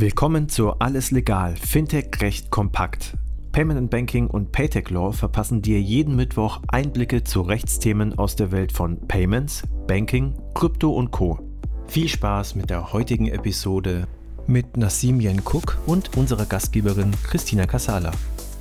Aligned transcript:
Willkommen 0.00 0.48
zu 0.48 0.74
Alles 0.74 1.10
Legal, 1.10 1.56
Fintech 1.56 2.20
Recht 2.20 2.52
kompakt. 2.52 3.16
Payment 3.50 3.80
and 3.80 3.90
Banking 3.90 4.28
und 4.28 4.52
Paytech 4.52 4.90
Law 4.90 5.10
verpassen 5.10 5.60
dir 5.60 5.80
jeden 5.80 6.14
Mittwoch 6.14 6.60
Einblicke 6.68 7.24
zu 7.24 7.40
Rechtsthemen 7.40 8.16
aus 8.16 8.36
der 8.36 8.52
Welt 8.52 8.70
von 8.70 9.08
Payments, 9.08 9.64
Banking, 9.88 10.40
Krypto 10.54 10.92
und 10.92 11.10
Co. 11.10 11.40
Viel 11.88 12.06
Spaß 12.06 12.54
mit 12.54 12.70
der 12.70 12.92
heutigen 12.92 13.26
Episode 13.26 14.06
mit 14.46 14.76
Nassim 14.76 15.18
Yen-Cook 15.18 15.78
und 15.86 16.16
unserer 16.16 16.46
Gastgeberin 16.46 17.10
Christina 17.24 17.66
Casala. 17.66 18.12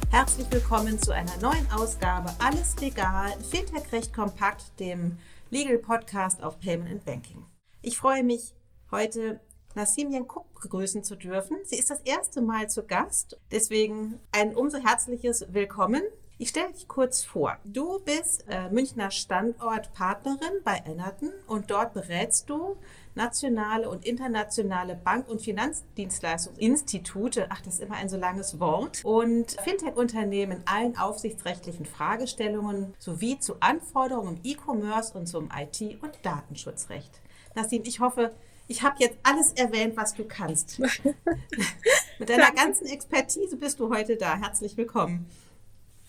Herzlich 0.09 0.47
willkommen 0.49 0.97
zu 0.97 1.11
einer 1.11 1.37
neuen 1.39 1.69
Ausgabe 1.71 2.31
Alles 2.39 2.75
Legal, 2.81 3.31
Fintech 3.47 3.91
Recht 3.91 4.11
kompakt, 4.11 4.79
dem 4.79 5.19
Legal 5.51 5.77
Podcast 5.77 6.41
auf 6.41 6.59
Payment 6.59 6.89
and 6.89 7.05
Banking. 7.05 7.45
Ich 7.83 7.95
freue 7.95 8.23
mich 8.23 8.55
heute 8.89 9.39
Nassim 9.77 10.11
Cook 10.27 10.59
begrüßen 10.59 11.03
zu 11.03 11.15
dürfen. 11.15 11.57
Sie 11.63 11.77
ist 11.77 11.91
das 11.91 12.01
erste 12.01 12.41
Mal 12.41 12.67
zu 12.67 12.81
Gast, 12.81 13.37
deswegen 13.51 14.19
ein 14.31 14.55
umso 14.55 14.79
herzliches 14.79 15.53
Willkommen. 15.53 16.01
Ich 16.39 16.49
stelle 16.49 16.73
dich 16.73 16.87
kurz 16.87 17.23
vor. 17.23 17.59
Du 17.63 17.99
bist 17.99 18.43
äh, 18.49 18.71
Münchner 18.71 19.11
Standortpartnerin 19.11 20.63
bei 20.63 20.81
Ennerton 20.83 21.29
und 21.45 21.69
dort 21.69 21.93
berätst 21.93 22.49
du 22.49 22.75
nationale 23.13 23.87
und 23.87 24.03
internationale 24.03 24.95
Bank- 24.95 25.29
und 25.29 25.43
Finanzdienstleistungsinstitute, 25.43 27.45
ach, 27.51 27.61
das 27.61 27.75
ist 27.75 27.81
immer 27.81 27.97
ein 27.97 28.09
so 28.09 28.17
langes 28.17 28.59
Wort, 28.59 29.05
und 29.05 29.61
Fintech-Unternehmen 29.61 30.57
in 30.57 30.63
allen 30.65 30.97
aufsichtsrechtlichen 30.97 31.85
Fragestellungen 31.85 32.95
sowie 32.97 33.37
zu 33.37 33.57
Anforderungen 33.59 34.37
im 34.37 34.41
E-Commerce 34.43 35.15
und 35.15 35.27
zum 35.27 35.51
IT- 35.55 36.01
und 36.01 36.17
Datenschutzrecht. 36.23 37.21
Nassim, 37.53 37.83
ich 37.85 37.99
hoffe, 37.99 38.33
ich 38.67 38.83
habe 38.83 38.95
jetzt 38.99 39.17
alles 39.23 39.53
erwähnt, 39.53 39.95
was 39.95 40.13
du 40.13 40.25
kannst. 40.25 40.79
Mit 42.19 42.29
deiner 42.29 42.51
ganzen 42.51 42.87
Expertise 42.87 43.55
bist 43.57 43.79
du 43.79 43.93
heute 43.93 44.17
da. 44.17 44.37
Herzlich 44.37 44.75
willkommen. 44.75 45.29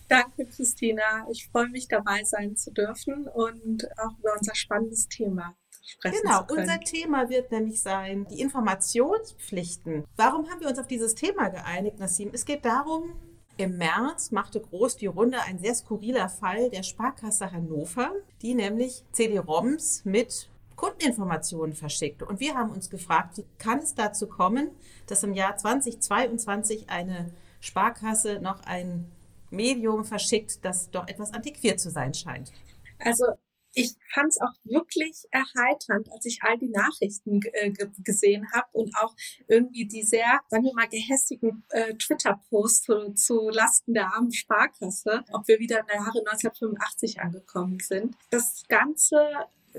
Danke, 0.07 0.45
Christina. 0.45 1.27
Ich 1.31 1.47
freue 1.47 1.69
mich, 1.69 1.87
dabei 1.87 2.23
sein 2.23 2.55
zu 2.55 2.71
dürfen 2.71 3.27
und 3.27 3.87
auch 3.97 4.17
über 4.19 4.33
unser 4.37 4.55
spannendes 4.55 5.07
Thema 5.07 5.55
sprechen 5.85 6.21
Genau, 6.23 6.43
unser 6.49 6.79
Thema 6.79 7.29
wird 7.29 7.51
nämlich 7.51 7.81
sein, 7.81 8.27
die 8.29 8.41
Informationspflichten. 8.41 10.05
Warum 10.15 10.49
haben 10.49 10.61
wir 10.61 10.67
uns 10.67 10.79
auf 10.79 10.87
dieses 10.87 11.15
Thema 11.15 11.49
geeinigt, 11.49 11.99
Nassim? 11.99 12.31
Es 12.33 12.45
geht 12.45 12.65
darum, 12.65 13.13
im 13.57 13.77
März 13.77 14.31
machte 14.31 14.61
groß 14.61 14.97
die 14.97 15.07
Runde 15.07 15.41
ein 15.41 15.59
sehr 15.59 15.75
skurriler 15.75 16.29
Fall 16.29 16.69
der 16.69 16.83
Sparkasse 16.83 17.51
Hannover, 17.51 18.11
die 18.41 18.55
nämlich 18.55 19.03
CD-ROMs 19.11 20.05
mit 20.05 20.49
Kundeninformationen 20.79 21.75
verschickt. 21.75 22.23
Und 22.23 22.39
wir 22.39 22.55
haben 22.55 22.71
uns 22.71 22.89
gefragt, 22.89 23.37
wie 23.37 23.45
kann 23.57 23.79
es 23.79 23.95
dazu 23.95 24.27
kommen, 24.27 24.69
dass 25.07 25.23
im 25.23 25.33
Jahr 25.33 25.57
2022 25.57 26.89
eine 26.89 27.33
Sparkasse 27.59 28.39
noch 28.39 28.61
ein 28.61 29.11
Medium 29.49 30.05
verschickt, 30.05 30.63
das 30.63 30.89
doch 30.89 31.05
etwas 31.09 31.33
antiquiert 31.33 31.81
zu 31.81 31.89
sein 31.89 32.13
scheint? 32.13 32.53
Also 32.97 33.25
ich 33.73 33.93
fand 34.13 34.29
es 34.29 34.39
auch 34.39 34.53
wirklich 34.63 35.25
erheiternd, 35.31 36.09
als 36.13 36.25
ich 36.25 36.39
all 36.43 36.57
die 36.57 36.69
Nachrichten 36.69 37.41
äh, 37.51 37.71
gesehen 37.97 38.47
habe 38.53 38.67
und 38.71 38.95
auch 39.01 39.13
irgendwie 39.49 39.85
die 39.85 40.03
sehr, 40.03 40.39
sagen 40.47 40.63
wir 40.63 40.73
mal, 40.73 40.87
gehässigen 40.87 41.65
äh, 41.71 41.93
Twitter-Posts 41.95 42.83
zu, 42.83 43.13
zu 43.15 43.49
Lasten 43.49 43.93
der 43.93 44.13
armen 44.13 44.31
Sparkasse, 44.31 45.25
ob 45.33 45.45
wir 45.49 45.59
wieder 45.59 45.81
in 45.81 45.87
der 45.87 45.97
Jahre 45.97 46.19
1985 46.19 47.19
angekommen 47.19 47.79
sind. 47.81 48.15
Das 48.29 48.63
Ganze 48.69 49.19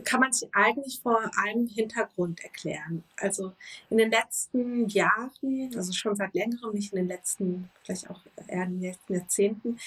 kann 0.05 0.21
man 0.21 0.33
sich 0.33 0.49
eigentlich 0.53 1.01
vor 1.03 1.31
einem 1.37 1.67
Hintergrund 1.67 2.41
erklären. 2.41 3.05
Also 3.17 3.53
in 3.89 3.99
den 3.99 4.11
letzten 4.11 4.89
Jahren, 4.89 5.73
also 5.77 5.93
schon 5.93 6.17
seit 6.17 6.35
längerem, 6.35 6.73
nicht 6.73 6.93
in 6.93 6.99
den 6.99 7.09
letzten, 7.09 7.71
vielleicht 7.85 8.09
auch 8.11 8.21
eher 8.47 8.65
in 8.65 8.81
den 8.81 8.91
letzten 8.91 9.15
Jahrzehnten, 9.15 9.79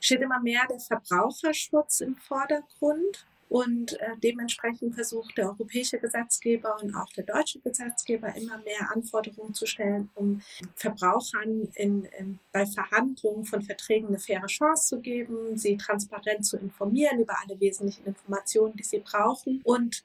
steht 0.00 0.20
immer 0.20 0.40
mehr 0.40 0.62
der 0.68 0.80
Verbraucherschutz 0.80 2.00
im 2.00 2.16
Vordergrund. 2.16 3.26
Und 3.48 4.00
äh, 4.00 4.16
dementsprechend 4.22 4.94
versucht 4.94 5.36
der 5.36 5.48
europäische 5.50 5.98
Gesetzgeber 5.98 6.76
und 6.82 6.94
auch 6.94 7.08
der 7.12 7.24
deutsche 7.24 7.60
Gesetzgeber 7.60 8.34
immer 8.34 8.58
mehr 8.58 8.90
Anforderungen 8.92 9.54
zu 9.54 9.66
stellen, 9.66 10.10
um 10.14 10.40
Verbrauchern 10.74 11.68
in, 11.74 12.04
in, 12.04 12.38
bei 12.52 12.66
Verhandlungen 12.66 13.44
von 13.44 13.62
Verträgen 13.62 14.08
eine 14.08 14.18
faire 14.18 14.46
Chance 14.46 14.88
zu 14.88 15.00
geben, 15.00 15.56
sie 15.56 15.76
transparent 15.76 16.44
zu 16.44 16.56
informieren 16.56 17.20
über 17.20 17.34
alle 17.42 17.60
wesentlichen 17.60 18.06
Informationen, 18.06 18.74
die 18.76 18.82
sie 18.82 19.00
brauchen 19.00 19.60
und 19.64 20.04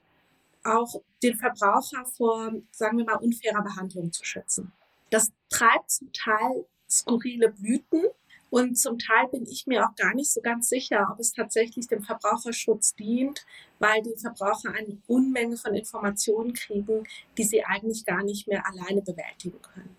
auch 0.62 1.00
den 1.22 1.36
Verbraucher 1.36 2.04
vor, 2.04 2.52
sagen 2.70 2.98
wir 2.98 3.04
mal, 3.04 3.16
unfairer 3.16 3.62
Behandlung 3.62 4.12
zu 4.12 4.24
schützen. 4.24 4.72
Das 5.10 5.32
treibt 5.48 5.90
zum 5.90 6.12
Teil 6.12 6.66
skurrile 6.88 7.50
Blüten, 7.50 8.04
und 8.50 8.76
zum 8.76 8.98
Teil 8.98 9.28
bin 9.30 9.46
ich 9.46 9.66
mir 9.66 9.86
auch 9.86 9.94
gar 9.94 10.14
nicht 10.14 10.32
so 10.32 10.40
ganz 10.40 10.68
sicher, 10.68 11.08
ob 11.12 11.20
es 11.20 11.32
tatsächlich 11.32 11.86
dem 11.86 12.02
Verbraucherschutz 12.02 12.94
dient, 12.94 13.46
weil 13.78 14.02
die 14.02 14.16
Verbraucher 14.20 14.72
eine 14.74 14.98
Unmenge 15.06 15.56
von 15.56 15.74
Informationen 15.74 16.52
kriegen, 16.52 17.04
die 17.38 17.44
sie 17.44 17.64
eigentlich 17.64 18.04
gar 18.04 18.24
nicht 18.24 18.48
mehr 18.48 18.64
alleine 18.66 19.02
bewältigen 19.02 19.62
können. 19.62 19.96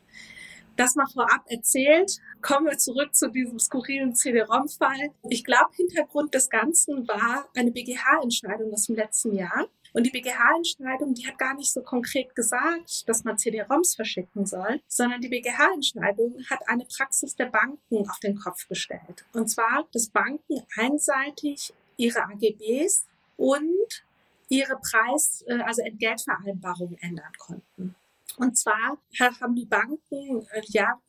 Das 0.75 0.95
mal 0.95 1.07
vorab 1.07 1.43
erzählt, 1.47 2.19
kommen 2.41 2.65
wir 2.65 2.77
zurück 2.77 3.13
zu 3.13 3.29
diesem 3.29 3.59
skurrilen 3.59 4.15
CD-ROM-Fall. 4.15 5.11
Ich 5.29 5.43
glaube, 5.43 5.69
Hintergrund 5.75 6.33
des 6.33 6.49
Ganzen 6.49 7.07
war 7.07 7.47
eine 7.55 7.71
BGH-Entscheidung 7.71 8.73
aus 8.73 8.87
dem 8.87 8.95
letzten 8.95 9.35
Jahr. 9.35 9.67
Und 9.93 10.05
die 10.05 10.11
BGH-Entscheidung, 10.11 11.13
die 11.13 11.27
hat 11.27 11.37
gar 11.37 11.53
nicht 11.53 11.71
so 11.71 11.81
konkret 11.81 12.33
gesagt, 12.35 13.07
dass 13.09 13.23
man 13.23 13.37
CD-ROMs 13.37 13.95
verschicken 13.95 14.45
soll, 14.45 14.81
sondern 14.87 15.21
die 15.21 15.27
BGH-Entscheidung 15.29 16.43
hat 16.49 16.59
eine 16.67 16.85
Praxis 16.85 17.35
der 17.35 17.47
Banken 17.47 18.09
auf 18.09 18.19
den 18.19 18.37
Kopf 18.37 18.67
gestellt. 18.67 19.25
Und 19.33 19.49
zwar, 19.49 19.87
dass 19.91 20.09
Banken 20.09 20.65
einseitig 20.77 21.73
ihre 21.97 22.23
AGBs 22.23 23.05
und 23.37 24.03
ihre 24.49 24.77
Preis-, 24.77 25.43
äh, 25.47 25.61
also 25.61 25.81
Entgeltvereinbarungen 25.81 26.97
ändern 26.99 27.33
konnten. 27.37 27.95
Und 28.37 28.57
zwar 28.57 28.97
haben 29.19 29.55
die 29.55 29.65
Banken 29.65 30.47
äh, 30.51 30.61
ja 30.67 30.99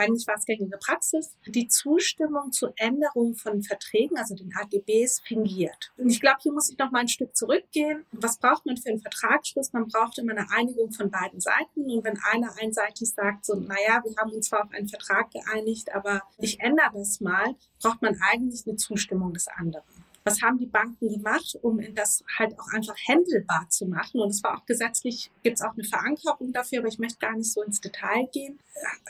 eigentlich 0.00 0.26
war 0.26 0.36
es 0.36 0.44
gängige 0.44 0.78
Praxis, 0.78 1.36
die 1.46 1.68
Zustimmung 1.68 2.52
zur 2.52 2.72
Änderung 2.76 3.34
von 3.34 3.62
Verträgen, 3.62 4.16
also 4.18 4.34
den 4.34 4.52
AGBs, 4.54 5.20
fingiert. 5.20 5.92
Und 5.96 6.10
ich 6.10 6.20
glaube, 6.20 6.38
hier 6.42 6.52
muss 6.52 6.70
ich 6.70 6.78
noch 6.78 6.90
mal 6.90 7.00
ein 7.00 7.08
Stück 7.08 7.36
zurückgehen. 7.36 8.04
Was 8.12 8.38
braucht 8.38 8.66
man 8.66 8.76
für 8.76 8.90
einen 8.90 9.00
Vertragsschluss? 9.00 9.72
Man 9.72 9.88
braucht 9.88 10.18
immer 10.18 10.32
eine 10.32 10.50
Einigung 10.50 10.92
von 10.92 11.10
beiden 11.10 11.40
Seiten. 11.40 11.90
Und 11.90 12.04
wenn 12.04 12.18
einer 12.30 12.54
einseitig 12.60 13.10
sagt, 13.10 13.44
so, 13.44 13.54
naja, 13.54 14.02
wir 14.04 14.16
haben 14.16 14.32
uns 14.32 14.48
zwar 14.48 14.64
auf 14.64 14.72
einen 14.72 14.88
Vertrag 14.88 15.30
geeinigt, 15.30 15.94
aber 15.94 16.22
ich 16.38 16.60
ändere 16.60 16.90
das 16.94 17.20
mal, 17.20 17.54
braucht 17.80 18.02
man 18.02 18.18
eigentlich 18.30 18.66
eine 18.66 18.76
Zustimmung 18.76 19.32
des 19.32 19.48
anderen 19.48 19.84
was 20.24 20.42
haben 20.42 20.58
die 20.58 20.66
Banken 20.66 21.08
gemacht, 21.08 21.58
um 21.62 21.80
das 21.94 22.22
halt 22.38 22.58
auch 22.58 22.68
einfach 22.72 22.96
händelbar 23.06 23.66
zu 23.68 23.86
machen? 23.86 24.20
Und 24.20 24.30
es 24.30 24.42
war 24.42 24.58
auch 24.58 24.66
gesetzlich, 24.66 25.30
gibt 25.42 25.58
es 25.58 25.62
auch 25.64 25.72
eine 25.72 25.84
Verankerung 25.84 26.52
dafür, 26.52 26.80
aber 26.80 26.88
ich 26.88 26.98
möchte 26.98 27.18
gar 27.18 27.36
nicht 27.36 27.50
so 27.52 27.62
ins 27.62 27.80
Detail 27.80 28.28
gehen, 28.32 28.58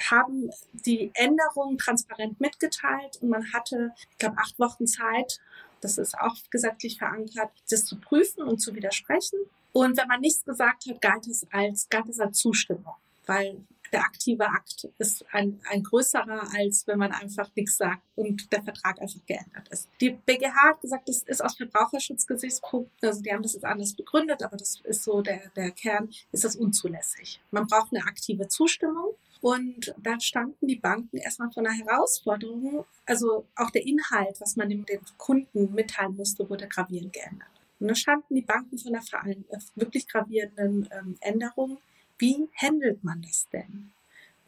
haben 0.08 0.50
die 0.72 1.10
Änderungen 1.14 1.78
transparent 1.78 2.40
mitgeteilt 2.40 3.18
und 3.20 3.30
man 3.30 3.52
hatte, 3.52 3.92
ich 4.10 4.18
glaube, 4.18 4.38
acht 4.38 4.58
Wochen 4.58 4.86
Zeit, 4.86 5.40
das 5.80 5.98
ist 5.98 6.16
auch 6.18 6.36
gesetzlich 6.50 6.98
verankert, 6.98 7.50
das 7.70 7.84
zu 7.84 7.98
prüfen 7.98 8.42
und 8.42 8.58
zu 8.58 8.74
widersprechen. 8.74 9.38
Und 9.72 9.96
wenn 9.96 10.08
man 10.08 10.20
nichts 10.20 10.44
gesagt 10.44 10.86
hat, 10.86 11.00
galt 11.00 11.26
es 11.26 11.46
als, 11.52 11.88
galt 11.88 12.08
es 12.08 12.20
als 12.20 12.38
Zustimmung, 12.38 12.94
weil 13.26 13.56
der 13.92 14.00
aktive 14.00 14.46
Akt 14.46 14.88
ist 14.98 15.24
ein, 15.32 15.60
ein 15.70 15.82
größerer, 15.82 16.48
als 16.56 16.86
wenn 16.86 16.98
man 16.98 17.12
einfach 17.12 17.50
nichts 17.54 17.76
sagt 17.76 18.02
und 18.16 18.52
der 18.52 18.62
Vertrag 18.62 19.00
einfach 19.00 19.24
geändert 19.26 19.68
ist. 19.68 19.88
Die 20.00 20.10
BGH 20.10 20.70
hat 20.70 20.80
gesagt, 20.80 21.08
das 21.08 21.22
ist 21.22 21.42
aus 21.42 21.56
Verbraucherschutzgesichtspunkt, 21.56 22.90
also 23.02 23.22
die 23.22 23.32
haben 23.32 23.42
das 23.42 23.54
jetzt 23.54 23.64
anders 23.64 23.94
begründet, 23.94 24.42
aber 24.42 24.56
das 24.56 24.80
ist 24.84 25.04
so 25.04 25.22
der, 25.22 25.50
der 25.56 25.70
Kern, 25.70 26.10
ist 26.32 26.44
das 26.44 26.56
unzulässig. 26.56 27.40
Man 27.50 27.66
braucht 27.66 27.92
eine 27.92 28.04
aktive 28.04 28.48
Zustimmung. 28.48 29.14
Und 29.42 29.94
da 29.96 30.20
standen 30.20 30.66
die 30.66 30.76
Banken 30.76 31.16
erstmal 31.16 31.50
vor 31.50 31.64
einer 31.64 31.74
Herausforderung. 31.74 32.84
Also 33.06 33.46
auch 33.56 33.70
der 33.70 33.86
Inhalt, 33.86 34.38
was 34.38 34.56
man 34.56 34.68
dem, 34.68 34.84
den 34.84 35.00
Kunden 35.16 35.72
mitteilen 35.72 36.14
musste, 36.14 36.48
wurde 36.50 36.68
gravierend 36.68 37.14
geändert. 37.14 37.48
Und 37.80 37.88
da 37.88 37.94
standen 37.94 38.34
die 38.34 38.42
Banken 38.42 38.76
vor 38.76 38.92
einer 38.92 39.34
wirklich 39.74 40.06
gravierenden 40.06 40.88
ähm, 40.92 41.16
Änderung. 41.20 41.78
Wie 42.20 42.48
handelt 42.54 43.02
man 43.02 43.22
das 43.22 43.48
denn? 43.52 43.92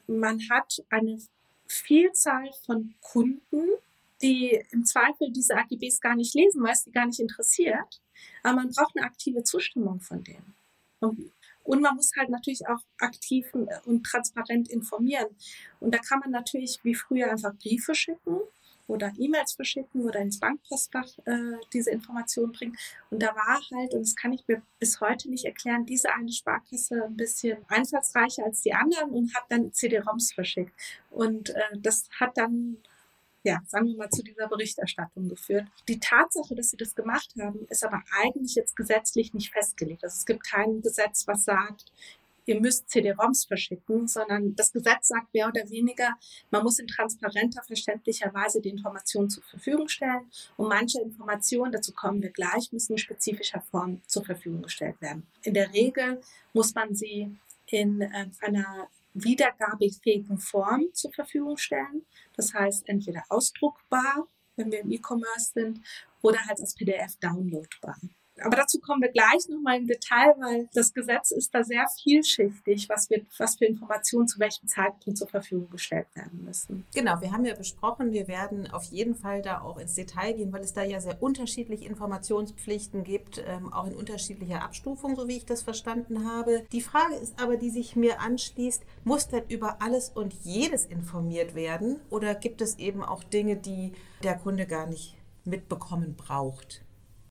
Man 0.06 0.40
hat 0.50 0.84
eine 0.90 1.18
Vielzahl 1.66 2.50
von 2.66 2.94
Kunden, 3.00 3.66
die 4.20 4.62
im 4.70 4.84
Zweifel 4.84 5.32
diese 5.32 5.56
AGBs 5.56 6.00
gar 6.00 6.14
nicht 6.14 6.34
lesen, 6.34 6.62
weil 6.62 6.72
es 6.72 6.84
sie 6.84 6.92
gar 6.92 7.06
nicht 7.06 7.18
interessiert. 7.18 8.00
Aber 8.42 8.56
man 8.56 8.70
braucht 8.70 8.96
eine 8.96 9.06
aktive 9.06 9.42
Zustimmung 9.42 10.00
von 10.00 10.22
denen. 10.22 10.54
Und 11.00 11.80
man 11.80 11.96
muss 11.96 12.12
halt 12.16 12.28
natürlich 12.28 12.68
auch 12.68 12.80
aktiv 12.98 13.52
und 13.84 14.04
transparent 14.04 14.68
informieren. 14.68 15.28
Und 15.80 15.94
da 15.94 15.98
kann 15.98 16.20
man 16.20 16.30
natürlich 16.30 16.78
wie 16.82 16.94
früher 16.94 17.30
einfach 17.30 17.54
Briefe 17.54 17.94
schicken 17.94 18.40
oder 18.86 19.12
E-Mails 19.18 19.52
verschicken 19.52 20.02
oder 20.02 20.20
ins 20.20 20.40
Bankpostfach 20.40 21.08
äh, 21.24 21.56
diese 21.72 21.90
Informationen 21.90 22.52
bringen. 22.52 22.76
Und 23.10 23.22
da 23.22 23.28
war 23.34 23.60
halt, 23.72 23.94
und 23.94 24.00
das 24.02 24.16
kann 24.16 24.32
ich 24.32 24.46
mir 24.46 24.62
bis 24.78 25.00
heute 25.00 25.30
nicht 25.30 25.44
erklären, 25.44 25.86
diese 25.86 26.12
eine 26.12 26.32
Sparkasse 26.32 27.04
ein 27.04 27.16
bisschen 27.16 27.58
einfallsreicher 27.68 28.44
als 28.44 28.62
die 28.62 28.74
anderen 28.74 29.10
und 29.10 29.34
hat 29.34 29.44
dann 29.48 29.72
CD-ROMs 29.72 30.32
verschickt. 30.32 30.72
Und 31.10 31.50
äh, 31.50 31.78
das 31.78 32.08
hat 32.18 32.36
dann 32.36 32.78
ja, 33.44 33.60
sagen 33.66 33.88
wir 33.88 33.96
mal, 33.96 34.10
zu 34.10 34.22
dieser 34.22 34.46
Berichterstattung 34.46 35.28
geführt. 35.28 35.66
Die 35.88 35.98
Tatsache, 35.98 36.54
dass 36.54 36.70
sie 36.70 36.76
das 36.76 36.94
gemacht 36.94 37.34
haben, 37.40 37.66
ist 37.68 37.84
aber 37.84 38.02
eigentlich 38.22 38.54
jetzt 38.54 38.76
gesetzlich 38.76 39.34
nicht 39.34 39.52
festgelegt. 39.52 40.04
Also 40.04 40.14
es 40.16 40.26
gibt 40.26 40.44
kein 40.44 40.80
Gesetz, 40.80 41.26
was 41.26 41.44
sagt, 41.44 41.92
ihr 42.46 42.60
müsst 42.60 42.88
CD-ROMs 42.90 43.44
verschicken, 43.44 44.08
sondern 44.08 44.54
das 44.56 44.72
Gesetz 44.72 45.08
sagt 45.08 45.32
mehr 45.32 45.48
oder 45.48 45.68
weniger, 45.70 46.14
man 46.50 46.62
muss 46.62 46.78
in 46.78 46.86
transparenter, 46.86 47.62
verständlicher 47.62 48.32
Weise 48.34 48.60
die 48.60 48.70
Informationen 48.70 49.30
zur 49.30 49.42
Verfügung 49.44 49.88
stellen. 49.88 50.30
Und 50.56 50.68
manche 50.68 51.00
Informationen, 51.00 51.72
dazu 51.72 51.92
kommen 51.92 52.22
wir 52.22 52.30
gleich, 52.30 52.72
müssen 52.72 52.92
in 52.92 52.98
spezifischer 52.98 53.60
Form 53.60 54.00
zur 54.06 54.24
Verfügung 54.24 54.62
gestellt 54.62 55.00
werden. 55.00 55.26
In 55.42 55.54
der 55.54 55.72
Regel 55.72 56.20
muss 56.52 56.74
man 56.74 56.94
sie 56.94 57.36
in 57.66 58.00
äh, 58.00 58.26
einer 58.40 58.88
wiedergabefähigen 59.14 60.38
Form 60.38 60.86
zur 60.92 61.12
Verfügung 61.12 61.56
stellen. 61.56 62.04
Das 62.34 62.54
heißt, 62.54 62.88
entweder 62.88 63.22
ausdruckbar, 63.28 64.26
wenn 64.56 64.72
wir 64.72 64.80
im 64.80 64.90
E-Commerce 64.90 65.52
sind, 65.54 65.80
oder 66.22 66.38
halt 66.46 66.60
als 66.60 66.74
PDF 66.74 67.16
downloadbar. 67.16 67.96
Aber 68.40 68.56
dazu 68.56 68.80
kommen 68.80 69.02
wir 69.02 69.10
gleich 69.10 69.48
nochmal 69.48 69.78
im 69.78 69.86
Detail, 69.86 70.34
weil 70.38 70.68
das 70.72 70.92
Gesetz 70.92 71.30
ist 71.30 71.54
da 71.54 71.62
sehr 71.62 71.86
vielschichtig, 72.02 72.88
was, 72.88 73.10
wird, 73.10 73.26
was 73.38 73.56
für 73.56 73.66
Informationen 73.66 74.26
zu 74.26 74.38
welchem 74.38 74.66
Zeitpunkt 74.66 75.18
zur 75.18 75.28
Verfügung 75.28 75.70
gestellt 75.70 76.06
werden 76.14 76.44
müssen. 76.44 76.86
Genau, 76.94 77.20
wir 77.20 77.32
haben 77.32 77.44
ja 77.44 77.54
besprochen, 77.54 78.12
wir 78.12 78.28
werden 78.28 78.70
auf 78.70 78.84
jeden 78.84 79.14
Fall 79.14 79.42
da 79.42 79.60
auch 79.60 79.78
ins 79.78 79.94
Detail 79.94 80.32
gehen, 80.32 80.52
weil 80.52 80.62
es 80.62 80.72
da 80.72 80.82
ja 80.82 81.00
sehr 81.00 81.22
unterschiedliche 81.22 81.84
Informationspflichten 81.84 83.04
gibt, 83.04 83.42
ähm, 83.46 83.72
auch 83.72 83.86
in 83.86 83.94
unterschiedlicher 83.94 84.62
Abstufung, 84.62 85.14
so 85.16 85.28
wie 85.28 85.36
ich 85.36 85.46
das 85.46 85.62
verstanden 85.62 86.26
habe. 86.26 86.64
Die 86.72 86.80
Frage 86.80 87.14
ist 87.16 87.40
aber, 87.40 87.56
die 87.56 87.70
sich 87.70 87.96
mir 87.96 88.20
anschließt, 88.20 88.82
muss 89.04 89.28
denn 89.28 89.44
über 89.48 89.82
alles 89.82 90.08
und 90.08 90.32
jedes 90.42 90.86
informiert 90.86 91.54
werden 91.54 92.00
oder 92.10 92.34
gibt 92.34 92.60
es 92.60 92.78
eben 92.78 93.02
auch 93.02 93.22
Dinge, 93.24 93.56
die 93.56 93.92
der 94.22 94.36
Kunde 94.36 94.66
gar 94.66 94.86
nicht 94.86 95.16
mitbekommen 95.44 96.14
braucht? 96.16 96.82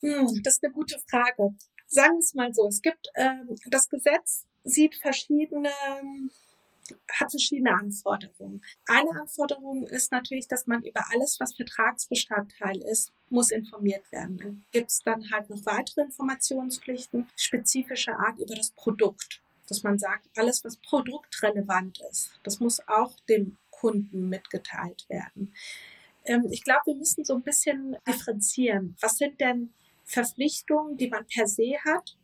Hm, 0.01 0.41
das 0.43 0.55
ist 0.55 0.63
eine 0.63 0.73
gute 0.73 0.99
Frage. 1.09 1.55
Sagen 1.87 2.15
wir 2.15 2.19
es 2.19 2.33
mal 2.33 2.53
so. 2.53 2.67
Es 2.67 2.81
gibt, 2.81 3.07
ähm, 3.15 3.55
das 3.69 3.89
Gesetz 3.89 4.45
sieht 4.63 4.95
verschiedene, 4.95 5.69
hat 7.11 7.31
verschiedene 7.31 7.73
Anforderungen. 7.73 8.63
Eine 8.87 9.11
Anforderung 9.19 9.85
ist 9.87 10.11
natürlich, 10.11 10.47
dass 10.47 10.67
man 10.67 10.83
über 10.83 11.03
alles, 11.11 11.39
was 11.39 11.55
Vertragsbestandteil 11.55 12.77
ist, 12.77 13.11
muss 13.29 13.51
informiert 13.51 14.11
werden. 14.11 14.37
Dann 14.37 14.65
gibt 14.71 14.89
es 14.89 14.99
dann 15.03 15.29
halt 15.31 15.49
noch 15.49 15.65
weitere 15.65 16.01
Informationspflichten 16.01 17.27
spezifischer 17.35 18.17
Art 18.19 18.39
über 18.39 18.55
das 18.55 18.71
Produkt. 18.71 19.41
Dass 19.67 19.83
man 19.83 19.99
sagt, 19.99 20.27
alles, 20.35 20.65
was 20.65 20.77
produktrelevant 20.77 22.01
ist, 22.09 22.31
das 22.43 22.59
muss 22.59 22.85
auch 22.87 23.17
dem 23.29 23.57
Kunden 23.69 24.27
mitgeteilt 24.27 25.05
werden. 25.07 25.53
Ähm, 26.25 26.47
ich 26.51 26.63
glaube, 26.63 26.81
wir 26.87 26.95
müssen 26.95 27.23
so 27.23 27.33
ein 27.35 27.43
bisschen 27.43 27.97
differenzieren. 28.07 28.95
Was 29.01 29.17
sind 29.17 29.39
denn 29.39 29.73
Verpflichtungen, 30.11 30.97
die 30.97 31.09
man 31.09 31.25
per 31.25 31.47
se 31.47 31.77
hat. 31.85 32.17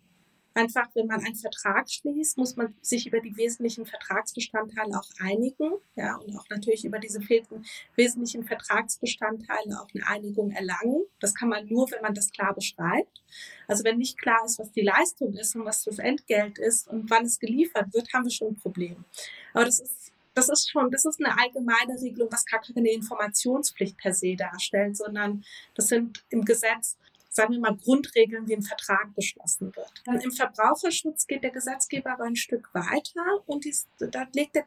Einfach, 0.53 0.87
wenn 0.95 1.05
man 1.05 1.23
einen 1.23 1.35
Vertrag 1.35 1.87
schließt, 1.87 2.35
muss 2.39 2.55
man 2.55 2.73
sich 2.81 3.05
über 3.05 3.19
die 3.19 3.37
wesentlichen 3.37 3.85
Vertragsbestandteile 3.85 4.97
auch 4.97 5.09
einigen. 5.19 5.73
Ja, 5.95 6.15
und 6.15 6.35
auch 6.35 6.49
natürlich 6.49 6.83
über 6.83 6.97
diese 6.97 7.21
fehlten 7.21 7.63
wesentlichen 7.95 8.43
Vertragsbestandteile 8.43 9.79
auch 9.79 9.87
eine 9.93 10.07
Einigung 10.07 10.49
erlangen. 10.49 11.03
Das 11.19 11.35
kann 11.35 11.49
man 11.49 11.67
nur, 11.67 11.91
wenn 11.91 12.01
man 12.01 12.15
das 12.15 12.31
klar 12.31 12.55
beschreibt. 12.55 13.23
Also 13.67 13.83
wenn 13.83 13.99
nicht 13.99 14.17
klar 14.17 14.43
ist, 14.45 14.57
was 14.57 14.71
die 14.71 14.81
Leistung 14.81 15.35
ist 15.35 15.55
und 15.55 15.63
was 15.63 15.83
das 15.83 15.99
Entgelt 15.99 16.57
ist 16.57 16.87
und 16.87 17.07
wann 17.11 17.25
es 17.25 17.39
geliefert 17.39 17.93
wird, 17.93 18.11
haben 18.11 18.23
wir 18.23 18.31
schon 18.31 18.53
ein 18.53 18.55
Problem. 18.55 19.05
Aber 19.53 19.65
das 19.65 19.79
ist 19.79 20.07
das 20.37 20.49
ist 20.49 20.69
schon, 20.69 20.91
das 20.91 21.03
ist 21.03 21.19
eine 21.19 21.35
allgemeine 21.39 21.99
Regelung, 21.99 22.31
was 22.31 22.45
gar 22.45 22.61
keine 22.61 22.91
Informationspflicht 22.91 23.97
per 23.97 24.13
se 24.13 24.35
darstellt, 24.35 24.95
sondern 24.95 25.43
das 25.73 25.87
sind 25.87 26.23
im 26.29 26.45
Gesetz 26.45 26.95
sagen 27.37 27.53
wir 27.53 27.59
mal, 27.61 27.77
Grundregeln 27.77 28.47
wie 28.47 28.55
ein 28.55 28.63
Vertrag 28.63 29.13
beschlossen 29.15 29.73
wird. 29.75 29.93
Dann 30.05 30.19
Im 30.19 30.31
Verbraucherschutz 30.31 31.27
geht 31.27 31.43
der 31.43 31.51
Gesetzgeber 31.51 32.11
aber 32.13 32.25
ein 32.25 32.35
Stück 32.35 32.73
weiter 32.73 33.43
und 33.45 33.65
da 33.99 34.25
legt, 34.33 34.57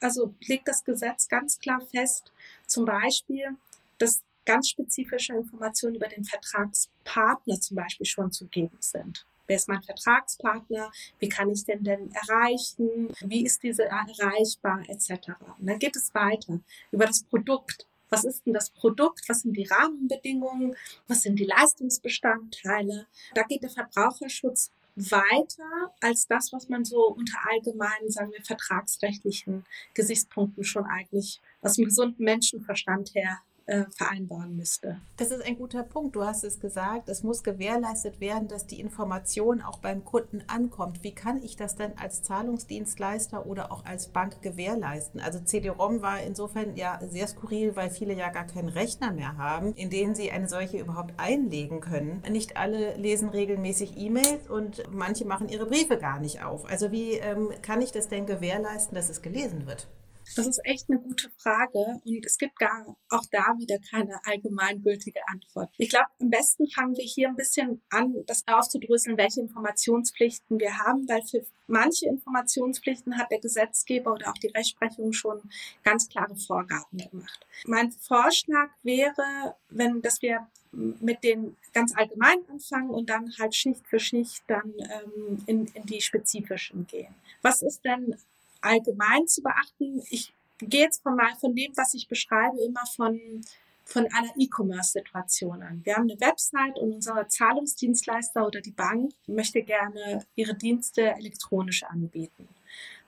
also 0.00 0.34
legt 0.46 0.66
das 0.66 0.82
Gesetz 0.82 1.28
ganz 1.28 1.58
klar 1.58 1.80
fest, 1.92 2.32
zum 2.66 2.86
Beispiel, 2.86 3.50
dass 3.98 4.22
ganz 4.46 4.70
spezifische 4.70 5.34
Informationen 5.34 5.96
über 5.96 6.08
den 6.08 6.24
Vertragspartner 6.24 7.60
zum 7.60 7.76
Beispiel 7.76 8.06
schon 8.06 8.32
zu 8.32 8.46
geben 8.46 8.78
sind. 8.80 9.26
Wer 9.46 9.56
ist 9.56 9.68
mein 9.68 9.82
Vertragspartner? 9.82 10.90
Wie 11.18 11.28
kann 11.28 11.50
ich 11.50 11.64
den 11.64 11.84
denn 11.84 12.10
erreichen? 12.12 13.12
Wie 13.20 13.44
ist 13.44 13.62
diese 13.62 13.84
erreichbar? 13.84 14.82
Etc. 14.88 15.10
Und 15.58 15.66
dann 15.66 15.78
geht 15.78 15.96
es 15.96 16.14
weiter 16.14 16.60
über 16.92 17.06
das 17.06 17.24
Produkt. 17.24 17.86
Was 18.10 18.24
ist 18.24 18.44
denn 18.44 18.52
das 18.52 18.70
Produkt? 18.70 19.28
Was 19.28 19.42
sind 19.42 19.56
die 19.56 19.66
Rahmenbedingungen? 19.66 20.76
Was 21.06 21.22
sind 21.22 21.36
die 21.36 21.46
Leistungsbestandteile? 21.46 23.06
Da 23.34 23.42
geht 23.44 23.62
der 23.62 23.70
Verbraucherschutz 23.70 24.72
weiter 24.96 25.94
als 26.00 26.26
das, 26.26 26.52
was 26.52 26.68
man 26.68 26.84
so 26.84 27.06
unter 27.06 27.38
allgemeinen, 27.48 28.10
sagen 28.10 28.32
wir, 28.32 28.44
vertragsrechtlichen 28.44 29.64
Gesichtspunkten 29.94 30.64
schon 30.64 30.84
eigentlich 30.84 31.40
aus 31.62 31.76
dem 31.76 31.86
gesunden 31.86 32.24
Menschenverstand 32.24 33.14
her 33.14 33.38
äh, 33.66 33.84
vereinbaren 33.96 34.56
müsste. 34.56 35.00
Das 35.16 35.30
ist 35.30 35.44
ein 35.44 35.56
guter 35.56 35.82
Punkt. 35.82 36.16
Du 36.16 36.24
hast 36.24 36.44
es 36.44 36.60
gesagt, 36.60 37.08
es 37.08 37.22
muss 37.22 37.42
gewährleistet 37.42 38.20
werden, 38.20 38.48
dass 38.48 38.66
die 38.66 38.80
Information 38.80 39.60
auch 39.60 39.78
beim 39.78 40.04
Kunden 40.04 40.42
ankommt. 40.46 41.02
Wie 41.02 41.14
kann 41.14 41.42
ich 41.42 41.56
das 41.56 41.76
denn 41.76 41.96
als 41.98 42.22
Zahlungsdienstleister 42.22 43.46
oder 43.46 43.72
auch 43.72 43.84
als 43.84 44.08
Bank 44.08 44.42
gewährleisten? 44.42 45.20
Also 45.20 45.40
CD-ROM 45.40 46.02
war 46.02 46.20
insofern 46.22 46.76
ja 46.76 46.98
sehr 47.08 47.26
skurril, 47.26 47.76
weil 47.76 47.90
viele 47.90 48.14
ja 48.14 48.30
gar 48.30 48.46
keinen 48.46 48.68
Rechner 48.68 49.12
mehr 49.12 49.36
haben, 49.36 49.74
in 49.74 49.90
denen 49.90 50.14
sie 50.14 50.30
eine 50.30 50.48
solche 50.48 50.78
überhaupt 50.78 51.14
einlegen 51.18 51.80
können. 51.80 52.22
Nicht 52.30 52.56
alle 52.56 52.96
lesen 52.96 53.28
regelmäßig 53.28 53.96
E-Mails 53.96 54.48
und 54.48 54.82
manche 54.92 55.24
machen 55.24 55.48
ihre 55.48 55.66
Briefe 55.66 55.98
gar 55.98 56.20
nicht 56.20 56.42
auf. 56.42 56.64
Also 56.64 56.90
wie 56.92 57.14
ähm, 57.14 57.50
kann 57.62 57.82
ich 57.82 57.92
das 57.92 58.08
denn 58.08 58.26
gewährleisten, 58.26 58.94
dass 58.94 59.08
es 59.08 59.22
gelesen 59.22 59.66
wird? 59.66 59.88
Das 60.36 60.46
ist 60.46 60.60
echt 60.64 60.88
eine 60.88 61.00
gute 61.00 61.30
Frage 61.38 62.00
und 62.04 62.24
es 62.24 62.38
gibt 62.38 62.58
gar 62.58 62.96
auch 63.08 63.24
da 63.30 63.54
wieder 63.58 63.78
keine 63.90 64.20
allgemeingültige 64.24 65.20
Antwort. 65.28 65.70
Ich 65.76 65.90
glaube, 65.90 66.06
am 66.20 66.30
besten 66.30 66.68
fangen 66.68 66.96
wir 66.96 67.04
hier 67.04 67.28
ein 67.28 67.36
bisschen 67.36 67.82
an, 67.90 68.14
das 68.26 68.46
aufzudröseln, 68.46 69.16
welche 69.16 69.40
Informationspflichten 69.40 70.58
wir 70.58 70.78
haben, 70.78 71.08
weil 71.08 71.22
für 71.22 71.44
manche 71.66 72.06
Informationspflichten 72.06 73.18
hat 73.18 73.30
der 73.30 73.40
Gesetzgeber 73.40 74.12
oder 74.12 74.30
auch 74.30 74.38
die 74.38 74.48
Rechtsprechung 74.48 75.12
schon 75.12 75.40
ganz 75.84 76.08
klare 76.08 76.36
Vorgaben 76.36 76.98
gemacht. 76.98 77.46
Mein 77.66 77.90
Vorschlag 77.92 78.70
wäre, 78.82 79.56
wenn, 79.68 80.02
dass 80.02 80.22
wir 80.22 80.46
mit 80.72 81.24
den 81.24 81.56
ganz 81.72 81.96
allgemein 81.96 82.38
anfangen 82.48 82.90
und 82.90 83.10
dann 83.10 83.32
halt 83.38 83.54
Schicht 83.54 83.86
für 83.86 83.98
Schicht 83.98 84.42
dann 84.46 84.72
ähm, 84.78 85.42
in, 85.46 85.66
in 85.74 85.86
die 85.86 86.00
spezifischen 86.00 86.86
gehen. 86.86 87.14
Was 87.42 87.62
ist 87.62 87.84
denn 87.84 88.16
allgemein 88.60 89.26
zu 89.26 89.42
beachten. 89.42 90.02
Ich 90.10 90.32
gehe 90.58 90.82
jetzt 90.82 91.02
von, 91.02 91.16
mal, 91.16 91.34
von 91.40 91.54
dem, 91.54 91.72
was 91.76 91.94
ich 91.94 92.08
beschreibe, 92.08 92.60
immer 92.60 92.84
von, 92.94 93.42
von 93.84 94.06
einer 94.06 94.32
E-Commerce-Situation 94.36 95.62
an. 95.62 95.80
Wir 95.84 95.96
haben 95.96 96.10
eine 96.10 96.20
Website 96.20 96.78
und 96.78 96.92
unser 96.92 97.26
Zahlungsdienstleister 97.28 98.46
oder 98.46 98.60
die 98.60 98.70
Bank 98.72 99.12
möchte 99.26 99.62
gerne 99.62 100.24
ihre 100.36 100.54
Dienste 100.54 101.02
elektronisch 101.14 101.82
anbieten. 101.84 102.48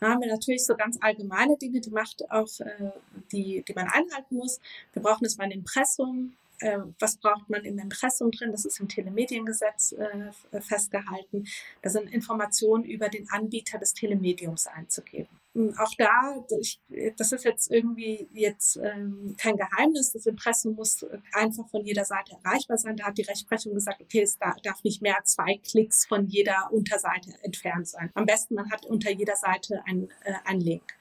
Da 0.01 0.09
haben 0.09 0.21
wir 0.21 0.29
natürlich 0.29 0.67
so 0.67 0.75
ganz 0.75 0.99
allgemeine 1.01 1.57
Dinge, 1.57 1.81
die 1.81 1.91
macht 1.91 2.29
auch, 2.31 2.49
äh, 2.61 2.91
die, 3.31 3.63
die 3.67 3.75
man 3.75 3.87
einhalten 3.87 4.37
muss. 4.37 4.61
Wir 4.93 5.03
brauchen 5.03 5.23
das 5.23 5.37
mal 5.37 5.45
ein 5.45 5.53
Impressum, 5.53 6.37
äh, 6.59 6.79
was 6.99 7.17
braucht 7.17 7.49
man 7.49 7.65
im 7.65 7.79
Impressum 7.79 8.31
drin, 8.31 8.51
das 8.51 8.65
ist 8.65 8.81
im 8.81 8.89
Telemediengesetz 8.89 9.93
äh, 9.93 10.61
festgehalten. 10.61 11.47
Da 11.83 11.91
sind 11.91 12.11
Informationen 12.13 12.85
über 12.85 13.09
den 13.09 13.31
Anbieter 13.31 13.79
des 13.79 13.95
Telemediums 13.95 14.67
einzugeben. 14.67 15.42
Und 15.55 15.79
auch 15.79 15.93
da, 15.99 16.45
ich, 16.61 16.81
das 17.17 17.33
ist 17.33 17.45
jetzt 17.45 17.71
irgendwie 17.71 18.29
jetzt 18.33 18.77
ähm, 18.77 19.35
kein 19.39 19.57
Geheimnis, 19.57 20.13
das 20.13 20.25
Impressum 20.27 20.75
muss 20.75 21.05
einfach 21.33 21.69
von 21.69 21.85
jeder 21.85 22.05
Seite 22.05 22.37
erreichbar 22.43 22.79
sein. 22.79 22.97
Da 22.97 23.07
hat 23.07 23.19
die 23.19 23.23
Rechtsprechung 23.23 23.75
gesagt, 23.75 24.01
okay, 24.01 24.23
es 24.23 24.39
darf 24.39 24.83
nicht 24.83 25.03
mehr 25.03 25.19
zwei 25.25 25.59
Klicks 25.59 26.07
von 26.07 26.27
jeder 26.27 26.71
Unterseite 26.73 27.33
entfernt 27.43 27.87
sein. 27.89 28.11
Am 28.15 28.25
besten, 28.25 28.55
man 28.55 28.71
hat 28.71 28.87
unter 28.87 29.11
jeder 29.11 29.37
Seite 29.37 29.83
einen, 29.87 30.11
äh, 30.25 30.35
einen 30.45 30.61
Link. 30.61 30.95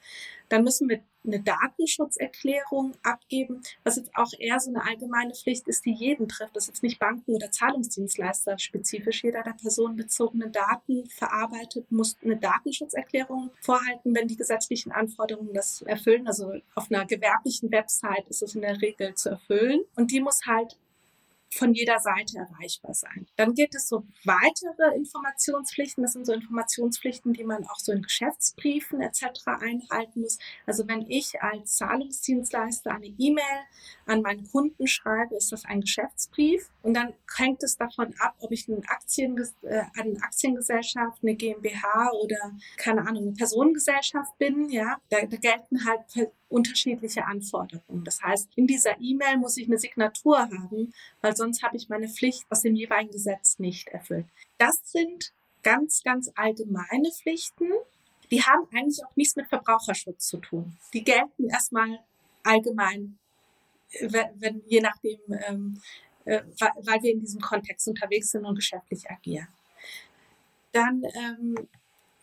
Dann 0.50 0.66
müssen 0.66 0.90
wir 0.90 1.02
eine 1.26 1.42
Datenschutzerklärung 1.42 2.94
abgeben, 3.04 3.62
was 3.84 3.98
jetzt 3.98 4.12
auch 4.16 4.32
eher 4.38 4.60
so 4.60 4.70
eine 4.70 4.84
allgemeine 4.84 5.34
Pflicht 5.34 5.68
ist, 5.68 5.86
die 5.86 5.94
jeden 5.94 6.28
trifft. 6.28 6.56
Das 6.56 6.64
ist 6.64 6.70
jetzt 6.70 6.84
nicht 6.84 7.00
Banken- 7.00 7.36
oder 7.36 7.52
Zahlungsdienstleister 7.52 8.58
spezifisch. 8.58 9.24
Jeder, 9.24 9.44
der 9.44 9.54
personenbezogene 9.54 10.50
Daten 10.50 11.08
verarbeitet, 11.08 11.92
muss 11.92 12.18
eine 12.24 12.38
Datenschutzerklärung 12.38 13.52
vorhalten, 13.62 14.16
wenn 14.16 14.28
die 14.28 14.38
gesetzlichen 14.38 14.92
Anforderungen 14.92 15.54
das 15.54 15.82
erfüllen. 15.84 16.28
Also 16.28 16.54
auf 16.76 16.92
einer 16.92 17.06
gewerblichen 17.06 17.72
Website 17.72 18.28
ist 18.30 18.42
es 18.42 18.56
in 18.56 18.62
der 18.62 18.82
Regel 18.82 19.16
zu 19.16 19.30
erfüllen. 19.30 19.82
Und 19.96 20.12
die 20.12 20.22
muss 20.22 20.46
halt 20.46 20.78
von 21.54 21.74
jeder 21.74 22.00
Seite 22.00 22.38
erreichbar 22.38 22.94
sein. 22.94 23.28
Dann 23.36 23.54
gibt 23.54 23.76
es 23.76 23.88
so 23.88 24.06
weitere 24.24 24.96
Informationspflichten. 24.96 26.04
Das 26.04 26.14
sind 26.14 26.26
so 26.26 26.34
Informationspflichten, 26.34 27.34
die 27.34 27.44
man 27.44 27.66
auch 27.68 27.78
so 27.78 27.92
in 27.92 28.02
Geschäftsbriefen 28.02 29.02
etc. 29.02 29.24
einhalten 29.46 30.22
muss. 30.22 30.40
Also 30.66 30.88
wenn 30.88 31.10
ich 31.10 31.42
als 31.42 31.76
Zahlungsdienstleister 31.76 32.92
eine 32.92 33.08
E-Mail 33.18 33.44
an 34.06 34.22
meinen 34.22 34.50
Kunden 34.50 34.88
schreibe, 34.88 35.36
ist 35.36 35.52
das 35.52 35.66
ein 35.66 35.82
Geschäftsbrief. 35.82 36.70
Und 36.84 36.94
dann 36.94 37.14
hängt 37.36 37.64
es 37.64 37.78
davon 37.78 38.14
ab, 38.20 38.36
ob 38.40 38.52
ich 38.52 38.70
eine, 38.70 38.82
Aktien, 38.88 39.38
äh, 39.64 39.84
eine 40.00 40.22
Aktiengesellschaft, 40.22 41.22
eine 41.22 41.36
GmbH 41.36 42.12
oder 42.22 42.54
keine 42.78 43.02
Ahnung, 43.02 43.24
eine 43.24 43.34
Personengesellschaft 43.34 44.38
bin. 44.38 44.70
Ja, 44.70 44.98
da, 45.10 45.26
da 45.26 45.38
gelten 45.38 45.86
halt 45.86 46.32
unterschiedliche 46.52 47.26
Anforderungen. 47.26 48.04
Das 48.04 48.22
heißt, 48.22 48.50
in 48.56 48.68
dieser 48.68 49.00
E-Mail 49.00 49.38
muss 49.38 49.58
ich 49.58 49.68
eine 49.68 49.80
Signatur 49.80 50.40
haben, 50.40 50.94
weil 51.22 51.36
sonst 51.36 51.64
habe 51.64 51.78
ich 51.78 51.90
meine 51.90 52.10
Pflicht 52.10 52.46
aus 52.50 52.62
dem 52.62 52.76
jeweiligen 52.76 53.12
Gesetz 53.12 53.60
nicht 53.60 53.88
erfüllt. 53.90 54.26
Das 54.58 54.80
sind 54.84 55.34
ganz, 55.64 56.04
ganz 56.04 56.32
allgemeine 56.36 57.12
Pflichten. 57.12 57.70
Die 58.30 58.42
haben 58.42 58.68
eigentlich 58.74 59.04
auch 59.06 59.16
nichts 59.16 59.36
mit 59.36 59.48
Verbraucherschutz 59.48 60.28
zu 60.28 60.38
tun. 60.38 60.78
Die 60.94 61.04
gelten 61.04 61.50
erstmal 61.50 62.00
allgemein, 62.44 63.18
wenn, 64.00 64.28
wenn 64.36 64.62
je 64.68 64.82
nachdem, 64.82 65.20
ähm, 65.48 65.82
äh, 66.26 66.42
weil 66.60 67.04
wir 67.04 67.12
in 67.12 67.22
diesem 67.22 67.42
Kontext 67.42 67.88
unterwegs 67.88 68.32
sind 68.32 68.46
und 68.46 68.56
geschäftlich 68.56 69.10
agieren. 69.10 69.48
Dann 70.72 71.04
ähm, 71.16 71.56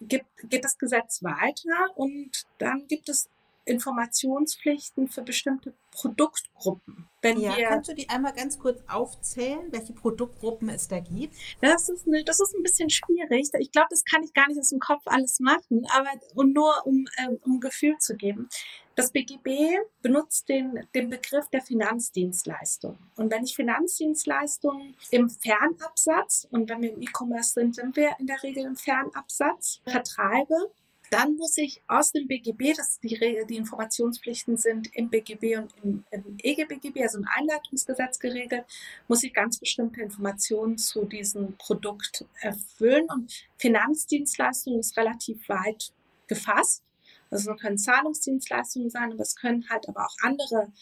gibt, 0.00 0.26
geht 0.44 0.64
das 0.64 0.78
Gesetz 0.78 1.22
weiter 1.22 1.96
und 1.96 2.46
dann 2.58 2.86
gibt 2.86 3.08
es 3.08 3.28
Informationspflichten 3.68 5.08
für 5.08 5.22
bestimmte 5.22 5.74
Produktgruppen. 5.90 7.08
Wenn 7.20 7.40
ja, 7.40 7.56
wir, 7.56 7.66
kannst 7.66 7.90
du 7.90 7.94
die 7.94 8.08
einmal 8.08 8.32
ganz 8.32 8.58
kurz 8.58 8.80
aufzählen, 8.88 9.70
welche 9.70 9.92
Produktgruppen 9.92 10.68
es 10.68 10.88
da 10.88 11.00
gibt? 11.00 11.34
Das 11.60 11.88
ist, 11.88 12.06
eine, 12.06 12.22
das 12.24 12.40
ist 12.40 12.54
ein 12.54 12.62
bisschen 12.62 12.90
schwierig. 12.90 13.50
Ich 13.58 13.72
glaube, 13.72 13.88
das 13.90 14.04
kann 14.04 14.22
ich 14.22 14.32
gar 14.32 14.48
nicht 14.48 14.58
aus 14.58 14.70
dem 14.70 14.78
Kopf 14.78 15.02
alles 15.06 15.40
machen, 15.40 15.86
aber 15.92 16.10
und 16.34 16.52
nur 16.52 16.86
um, 16.86 17.06
ähm, 17.18 17.38
um 17.44 17.56
ein 17.56 17.60
Gefühl 17.60 17.96
zu 17.98 18.16
geben. 18.16 18.48
Das 18.94 19.12
BGB 19.12 19.78
benutzt 20.02 20.48
den, 20.48 20.88
den 20.92 21.08
Begriff 21.08 21.48
der 21.50 21.62
Finanzdienstleistung. 21.62 22.98
Und 23.14 23.30
wenn 23.30 23.44
ich 23.44 23.54
Finanzdienstleistungen 23.54 24.96
im 25.10 25.30
Fernabsatz, 25.30 26.48
und 26.50 26.68
wenn 26.68 26.82
wir 26.82 26.92
im 26.92 27.02
E-Commerce 27.02 27.52
sind, 27.54 27.76
sind 27.76 27.94
wir 27.94 28.16
in 28.18 28.26
der 28.26 28.42
Regel 28.42 28.64
im 28.64 28.74
Fernabsatz, 28.74 29.80
vertreibe, 29.86 30.72
dann 31.10 31.36
muss 31.36 31.56
ich 31.58 31.82
aus 31.86 32.12
dem 32.12 32.26
BGB, 32.26 32.74
das 32.76 33.00
die, 33.00 33.18
die 33.48 33.56
Informationspflichten 33.56 34.56
sind 34.56 34.94
im 34.94 35.08
BGB 35.08 35.56
und 35.56 35.74
im, 35.82 36.04
im 36.10 36.36
EGBGB, 36.42 37.02
also 37.02 37.18
im 37.18 37.26
Einleitungsgesetz 37.34 38.18
geregelt, 38.18 38.64
muss 39.06 39.22
ich 39.22 39.32
ganz 39.32 39.58
bestimmte 39.58 40.00
Informationen 40.00 40.78
zu 40.78 41.04
diesem 41.04 41.56
Produkt 41.56 42.24
erfüllen. 42.40 43.06
Und 43.10 43.32
Finanzdienstleistung 43.56 44.78
ist 44.78 44.96
relativ 44.96 45.48
weit 45.48 45.92
gefasst. 46.26 46.82
Also 47.30 47.52
es 47.52 47.60
können 47.60 47.78
Zahlungsdienstleistungen 47.78 48.90
sein, 48.90 49.12
aber 49.12 49.22
es 49.22 49.36
können 49.36 49.68
halt 49.68 49.88
aber 49.88 50.06
auch 50.06 50.16
andere 50.22 50.72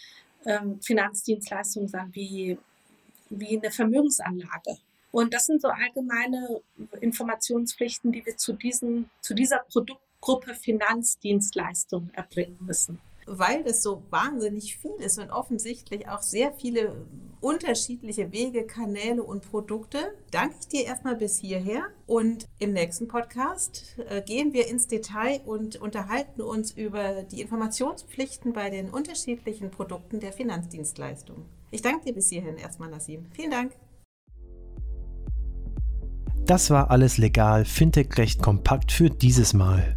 ähm, 0.45 0.81
Finanzdienstleistungen 0.81 1.89
sein, 1.89 2.11
wie, 2.13 2.59
wie 3.31 3.59
eine 3.59 3.71
Vermögensanlage. 3.71 4.79
Und 5.13 5.33
das 5.33 5.47
sind 5.47 5.63
so 5.63 5.69
allgemeine 5.69 6.61
Informationspflichten, 7.01 8.13
die 8.13 8.25
wir 8.27 8.37
zu, 8.37 8.53
diesen, 8.53 9.09
zu 9.21 9.35
dieser 9.35 9.61
Produkt 9.71 10.06
Gruppe 10.21 10.55
Finanzdienstleistungen 10.55 12.13
erbringen 12.15 12.59
müssen. 12.61 12.99
Weil 13.27 13.65
das 13.65 13.83
so 13.83 14.03
wahnsinnig 14.11 14.77
viel 14.79 14.95
ist 14.99 15.19
und 15.19 15.31
offensichtlich 15.31 16.09
auch 16.09 16.23
sehr 16.23 16.53
viele 16.53 16.95
unterschiedliche 17.41 18.33
Wege, 18.33 18.67
Kanäle 18.67 19.23
und 19.23 19.51
Produkte, 19.51 19.99
danke 20.31 20.57
ich 20.61 20.69
dir 20.69 20.85
erstmal 20.85 21.17
bis 21.17 21.39
hierher. 21.39 21.87
Und 22.07 22.47
im 22.59 22.73
nächsten 22.73 23.09
Podcast 23.09 23.97
äh, 24.09 24.23
gehen 24.23 24.53
wir 24.53 24.69
ins 24.69 24.87
Detail 24.87 25.41
und 25.45 25.77
unterhalten 25.77 26.41
uns 26.41 26.71
über 26.71 27.25
die 27.25 27.41
Informationspflichten 27.41 28.53
bei 28.53 28.71
den 28.71 28.91
unterschiedlichen 28.91 29.71
Produkten 29.71 30.21
der 30.21 30.33
Finanzdienstleistung. 30.33 31.45
Ich 31.71 31.83
danke 31.83 32.07
dir 32.07 32.15
bis 32.15 32.29
hierhin 32.29 32.57
erstmal, 32.57 32.91
Nassim. 32.91 33.27
Vielen 33.33 33.51
Dank. 33.51 33.73
Das 36.47 36.71
war 36.71 36.91
alles 36.93 37.19
legal, 37.19 37.65
Fintech 37.65 38.17
recht 38.19 38.41
kompakt 38.41 38.93
für 38.93 39.11
dieses 39.11 39.53
Mal. 39.53 39.97